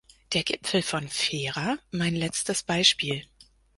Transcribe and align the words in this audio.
Der 0.33 0.41
Gipfel 0.41 0.81
von 0.81 1.07
Feira, 1.09 1.77
mein 1.91 2.15
letztes 2.15 2.63
Beispiel. 2.63 3.23